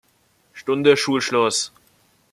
Stunde 0.53 0.97
Schulschluss. 0.97 1.71